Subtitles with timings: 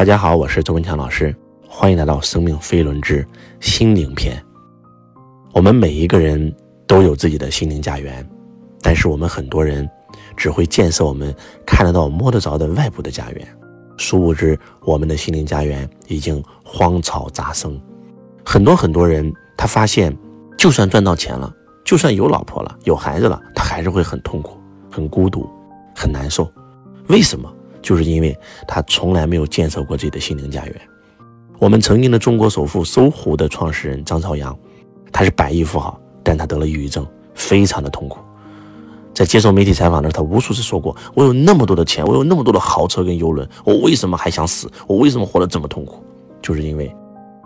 [0.00, 1.36] 大家好，我是周文强老师，
[1.68, 3.22] 欢迎来到《生命飞轮之
[3.60, 4.34] 心灵篇》。
[5.52, 8.26] 我们每一个人都有自己的心灵家园，
[8.80, 9.86] 但是我们很多人
[10.38, 11.36] 只会建设我们
[11.66, 13.46] 看得到、摸得着的外部的家园，
[13.98, 17.78] 殊不知我们的心灵家园已经荒草杂生。
[18.42, 20.16] 很多很多人，他发现，
[20.56, 21.54] 就算赚到钱了，
[21.84, 24.58] 就算有老婆了、有孩子了，他还是会很痛苦、
[24.90, 25.46] 很孤独、
[25.94, 26.50] 很难受。
[27.08, 27.54] 为什么？
[27.82, 28.36] 就是因为
[28.66, 30.80] 他从来没有建设过自己的心灵家园。
[31.58, 34.56] 我们曾经的中国首富搜狐的创始人张朝阳，
[35.12, 38.18] 他是百亿富豪，但他得了抑郁症，非常的痛苦。
[39.12, 44.70] 在接受媒体采访的时候，他无数次说过：“我有那么多的钱，我有那么多的豪车跟游轮，我为什么还想死？
[44.86, 46.02] 我为什么活得这么痛苦？
[46.40, 46.90] 就是因为，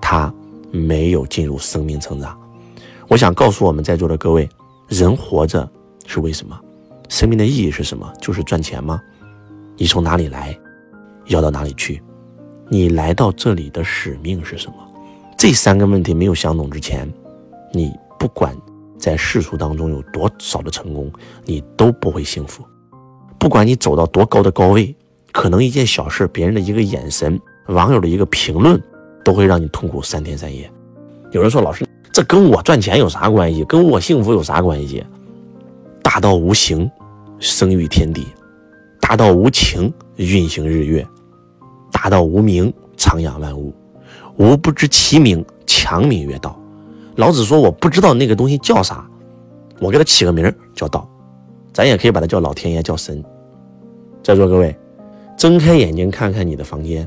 [0.00, 0.32] 他
[0.72, 2.36] 没有进入生命成长。”
[3.06, 4.48] 我想告诉我们在座的各位，
[4.88, 5.68] 人活着
[6.06, 6.58] 是为什么？
[7.08, 8.12] 生命的意义是什么？
[8.20, 9.00] 就是赚钱吗？
[9.80, 10.54] 你从哪里来，
[11.24, 12.02] 要到哪里去？
[12.68, 14.74] 你来到这里的使命是什么？
[15.38, 17.10] 这三个问题没有想懂之前，
[17.72, 18.54] 你不管
[18.98, 21.10] 在世俗当中有多少的成功，
[21.46, 22.62] 你都不会幸福。
[23.38, 24.94] 不管你走到多高的高位，
[25.32, 28.78] 可能一件小事，别人的一个眼神，网友的一个评论，
[29.24, 30.70] 都会让你痛苦三天三夜。
[31.32, 33.64] 有人说：“老师，这跟我赚钱有啥关系？
[33.64, 35.02] 跟我幸福有啥关系？”
[36.04, 36.90] 大道无形，
[37.38, 38.26] 生育天地。
[39.10, 41.04] 大道无情，运行日月；
[41.90, 43.74] 大道无名，徜徉万物。
[44.36, 46.56] 吾不知其名，强名曰道。
[47.16, 49.04] 老子说：“我不知道那个东西叫啥，
[49.80, 51.10] 我给它起个名叫道。
[51.72, 53.20] 咱也可以把它叫老天爷，叫神。”
[54.22, 54.78] 在座各位，
[55.36, 57.04] 睁开眼睛看看你的房间。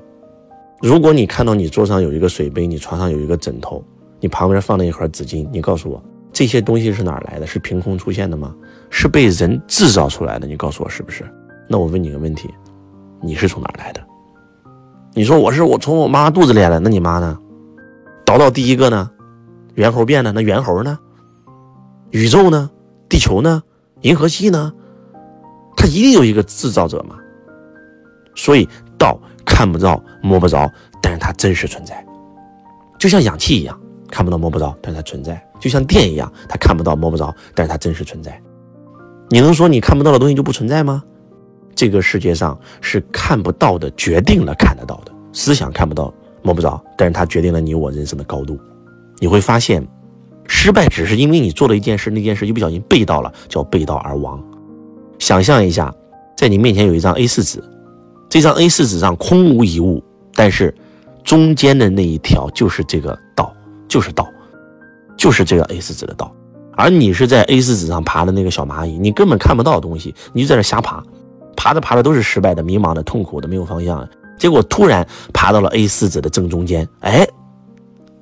[0.82, 3.82] 如果你看到你桌上有一个水杯，你床上有一个枕头，
[4.20, 7.48] 你旁边放了一盒纸巾，你告诉我这些东西是哪来的？
[7.48, 8.54] 是凭空出现的吗？
[8.90, 10.46] 是被人制造出来的？
[10.46, 11.24] 你告诉我是不是？
[11.68, 12.54] 那我问你个问题，
[13.22, 14.02] 你是从哪来的？
[15.14, 17.38] 你说我是我从我妈肚子里来的，那你妈呢？
[18.26, 19.10] 倒到第一个呢？
[19.76, 20.98] 猿猴变的那猿猴呢？
[22.12, 22.70] 宇宙呢？
[23.10, 23.62] 地球呢？
[24.02, 24.74] 银河系呢？
[25.78, 27.16] 它一定有一个制造者嘛？
[28.36, 30.72] 所以道看不到摸不着，
[31.02, 32.06] 但是它真实存在，
[32.98, 33.80] 就像氧气一样，
[34.10, 38.42] 看不到摸不着，但是它存在；就像电一样，它看不到摸不着，但是它真实存在。
[39.30, 41.04] 你能说你看不到的东西就不存在吗？
[41.76, 45.12] 这个世界上是看不到的，决定了看得到的。
[45.32, 48.60] 思想看不到、摸不着，但是它决定了你我人生的高度。
[49.20, 49.86] 你会发现，
[50.48, 54.44] 失败只是因为你做了一件事，那件事一不小心背到了，叫背道而亡。
[55.18, 55.94] 想象一下，
[56.38, 57.64] 在你面前有一张 A4 纸，
[58.30, 60.04] 这张 A4 纸上空无一物，
[60.36, 60.76] 但是
[61.24, 63.56] 中间的那一条就是这个道，
[63.88, 64.28] 就是道，
[65.18, 66.32] 就是这个 A4 纸的道。
[66.76, 71.02] 而你是在 A4 纸上爬的那个小蚂蚁，你根本看不到东西，你就在那瞎爬。
[71.56, 74.08] 爬着爬着都是失败的、迷茫的、痛苦的、没有方向。
[74.38, 77.26] 结果突然爬到了 A4 纸的正中间，哎，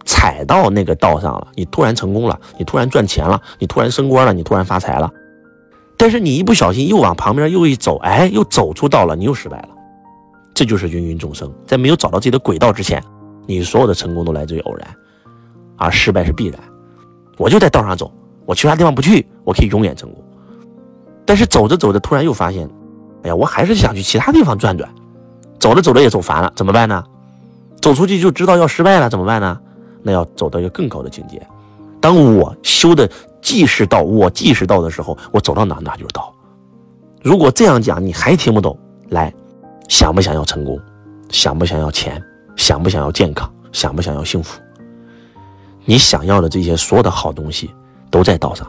[0.06, 1.48] 踩到那个道上了。
[1.56, 5.10] 你突然成功了，你突然赚钱了，你突然升官了，你突然发财了。
[5.98, 9.70] 但是你一不小心又往旁边又一走，哎，又走出道了，你又失败了。
[10.54, 13.02] 这就是芸芸众生，在没有找到自己的轨道之前，
[13.48, 14.88] 你所有的成功都来自于偶然，
[15.78, 16.60] 而失败是必然。
[17.38, 18.12] 我就在道上走，
[18.46, 20.24] 我其他地方不去，我可以永远成功。
[21.26, 22.70] 但是走着走着，突然又发现。
[23.24, 24.90] 哎呀，我还是想去其他地方转转，
[25.60, 27.04] 走着走着也走烦了，怎么办呢？
[27.82, 29.60] 走出去就知道要失败了，怎么办呢？
[30.04, 31.42] 那要走到一个更高的境界。
[32.00, 33.10] 当我修的
[33.42, 36.34] 即是道，我即是道的时候，我走到哪哪就是道。
[37.22, 38.78] 如果这样讲你还听不懂，
[39.10, 39.32] 来，
[39.88, 40.80] 想不想要成功？
[41.30, 42.22] 想不想要钱？
[42.56, 43.52] 想不想要健康？
[43.72, 44.60] 想不想要幸福？
[45.86, 47.70] 你想要的这些所有的好东西
[48.10, 48.68] 都在道上，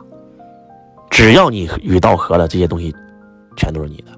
[1.10, 2.94] 只要你与道合了，这些东西
[3.56, 4.12] 全都是你的。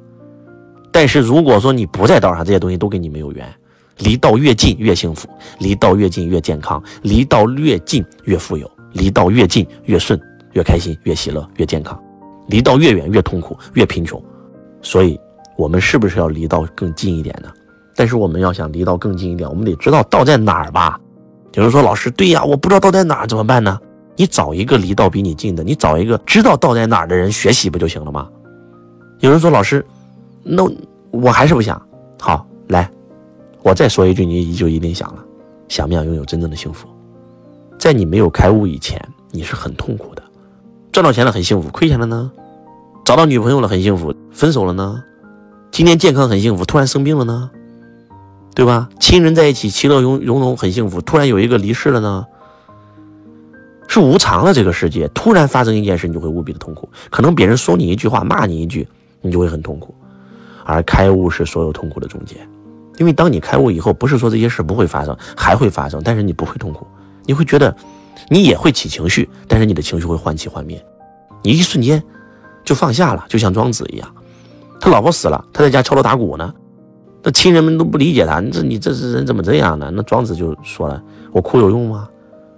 [0.94, 3.52] 但是如果说你不在道上，这些东西都跟你没有缘。
[3.98, 5.28] 离道越近越幸福，
[5.58, 10.20] 离道越近越健康，离道越近越富有，离道越近越顺，
[10.52, 12.00] 越开心，越喜乐，越健康。
[12.46, 14.22] 离道越远越痛苦，越贫穷。
[14.82, 15.18] 所以，
[15.56, 17.48] 我们是不是要离道更近一点呢？
[17.96, 20.96] 但是我们要想离道更近一点，我们得知道道在哪儿吧。
[21.54, 23.80] 有人说：“老师，对呀，我不知道道在哪儿，怎么办呢？”
[24.14, 28.28] 你找一个离道比你近的，你找一个知道道在哪儿的人学习不就行了吗？
[29.18, 29.84] 有人说：“老师。”
[30.44, 30.70] 那
[31.10, 31.80] 我还是不想。
[32.20, 32.88] 好，来，
[33.62, 35.24] 我再说一句，你就一定想了。
[35.68, 36.86] 想不想拥有真正的幸福？
[37.78, 39.00] 在你没有开悟以前，
[39.30, 40.22] 你是很痛苦的。
[40.92, 42.30] 赚到钱了很幸福，亏钱了呢？
[43.04, 45.02] 找到女朋友了很幸福，分手了呢？
[45.70, 47.50] 今天健康很幸福，突然生病了呢？
[48.54, 48.88] 对吧？
[49.00, 52.26] 亲人在一起，其乐融融融，很幸福，突然有一个离世了呢？
[53.88, 56.88] 是无常的这个世界，突然发生一件事，你就会无比的痛苦。
[57.10, 58.86] 可能别人说你一句话，骂你一句，
[59.20, 59.94] 你就会很痛苦。
[60.64, 62.36] 而开悟是所有痛苦的终结，
[62.98, 66.86] 因为当你开悟以后，不是说这些事不会发生，还会发生，但是你不会痛苦，
[67.24, 67.74] 你会觉得
[68.28, 70.84] 你也会起情绪，但是你的情绪会幻起幻灭，
[71.42, 72.02] 你一瞬间
[72.64, 74.08] 就放下了，就像庄子一样，
[74.80, 76.52] 他老婆死了，他在家敲锣打鼓呢，
[77.22, 79.90] 那亲人们都不理解他，你这你这是人怎么这样呢？
[79.92, 81.02] 那庄子就说了，
[81.32, 82.08] 我哭有用吗？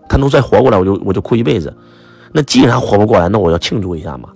[0.09, 1.77] 他能再活过来，我就我就哭一辈子。
[2.33, 4.29] 那既然活不过来，那我要庆祝一下嘛。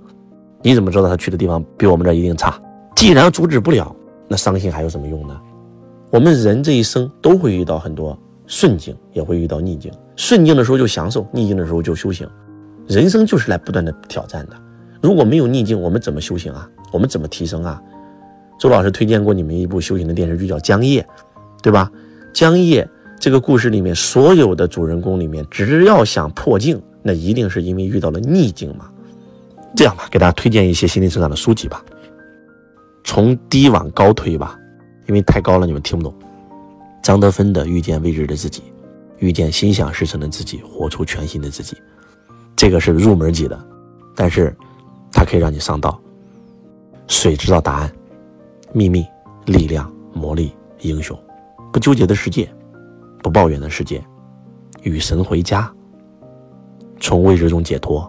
[0.62, 2.60] 你怎么知道他去的地方比我们这一定差？
[3.00, 3.96] 既然阻止不了，
[4.28, 5.34] 那伤心还有什么用呢？
[6.10, 8.14] 我们人这一生都会遇到很多
[8.46, 9.90] 顺境，也会遇到逆境。
[10.16, 12.28] 顺境的时候就享受，逆境的时候就修行。
[12.86, 14.52] 人生就是来不断的挑战的。
[15.00, 16.68] 如果没有逆境，我们怎么修行啊？
[16.92, 17.80] 我们怎么提升啊？
[18.58, 21.00] 周老师推荐过你们一部修行的电视剧，叫《江夜》，
[21.62, 21.90] 对吧？
[22.34, 22.86] 江夜
[23.18, 28.90] 这个故事里面，所有的主人公里面，只要想破镜，那一定是因为遇到了逆境嘛。
[29.74, 31.82] 这样吧，给大家推荐一些心灵成长的书籍吧，
[33.10, 34.56] 从低往高推吧。
[35.08, 36.14] 因为太高了，你们听不懂。
[37.02, 38.60] 张德芬的《遇见未知的自己》，
[39.18, 41.76] 遇见心想事成的自己，活出全新的自己，
[42.54, 43.60] 这个是入门级的，
[44.14, 44.56] 但是
[45.10, 46.00] 它可以让你上道。
[47.08, 47.92] 水知道答案，
[48.72, 49.04] 秘密、
[49.44, 50.52] 力量、魔力、
[50.82, 51.18] 英雄，
[51.72, 52.48] 不纠结的世界，
[53.24, 54.00] 不抱怨的世界，
[54.84, 55.68] 与神回家，
[57.00, 58.08] 从未知中解脱，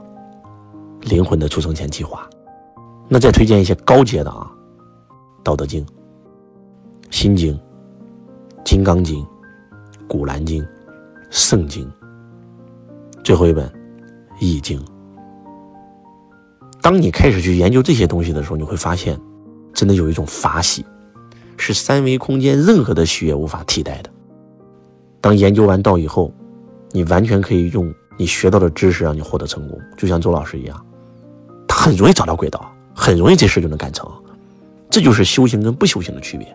[1.01, 2.29] 灵魂的出生前计划。
[3.07, 4.50] 那再推荐一些高阶的啊，
[5.43, 5.85] 《道德经》。
[7.09, 7.59] 心经、
[8.63, 9.25] 金刚经、
[10.07, 10.65] 古兰经、
[11.29, 11.91] 圣经，
[13.21, 13.69] 最后一本
[14.39, 14.81] 易经。
[16.81, 19.19] 当你开始去研究这些东西的时候，你会发现，
[19.73, 20.85] 真的有一种法喜，
[21.57, 24.09] 是三维空间任何的喜悦无法替代的。
[25.19, 26.33] 当研究完道以后，
[26.91, 30.85] 你完全可以用你学到的知识让你获得成功，就像周老师一样，
[31.67, 34.09] 他很容易找到轨道，很容易这事就能干成。
[34.91, 36.45] 这就是修行跟不修行的区别。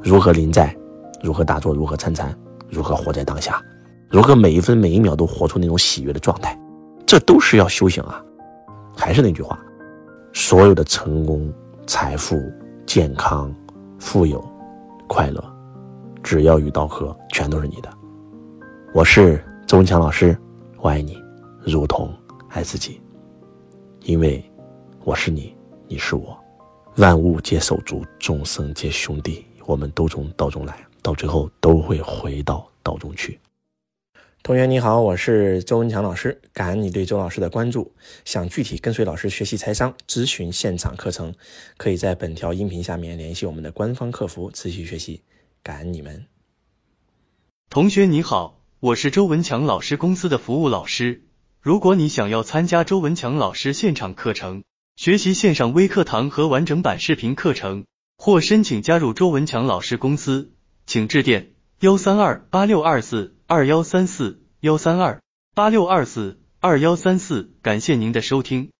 [0.00, 0.74] 如何临在，
[1.20, 2.32] 如何打坐，如何参禅，
[2.70, 3.60] 如何活在当下，
[4.08, 6.56] 如何每一分每一秒都活出那种喜悦的状态，
[7.04, 8.22] 这都是要修行啊！
[8.96, 9.58] 还是那句话，
[10.32, 11.52] 所有的成功、
[11.86, 12.40] 财富、
[12.86, 13.52] 健康、
[13.98, 14.42] 富有、
[15.08, 15.42] 快乐，
[16.22, 17.90] 只要与道合，全都是你的。
[18.94, 20.38] 我是周文强老师，
[20.78, 21.20] 我爱你，
[21.64, 22.14] 如同
[22.50, 23.00] 爱自己，
[24.02, 24.44] 因为
[25.02, 25.56] 我是你，
[25.88, 26.38] 你是我，
[26.96, 29.44] 万物皆手足，众生皆兄弟。
[29.66, 33.40] 我们都从道中来，到最后都会回到道中去。
[34.44, 37.92] 同学你好，我是周文强老师，感恩你对周老师的关注。
[38.24, 41.34] 想具体跟随老师学习财商、咨询现场课程，
[41.78, 45.20] 可以在本条音频下面联系我们的官方客服持续学习。
[45.64, 46.26] 感恩你们。
[47.70, 51.22] 同学你好，我是周文强老师公司的服务老师。
[51.60, 54.62] 如果你想要参加周文强老师现场课程，
[54.96, 57.84] 学习线上微课堂和完整版视频课程。
[58.16, 60.52] 或申请加入周文强老师公司，
[60.86, 65.20] 请致电幺三二八六二四二幺三四幺三二
[65.52, 67.52] 八六二四二幺三四。
[67.60, 68.70] 感谢您的收听。